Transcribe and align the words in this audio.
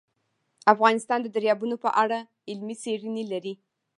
افغانستان 0.73 1.19
د 1.23 1.27
دریابونه 1.35 1.75
په 1.83 1.89
اړه 2.03 2.19
علمي 2.49 2.75
څېړنې 2.83 3.23
لري. 3.31 3.53